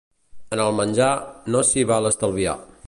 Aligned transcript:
En 0.55 0.63
el 0.63 0.73
menjar, 0.79 1.11
no 1.55 1.63
s'hi 1.71 1.87
val 1.93 2.13
estalviar. 2.13 2.61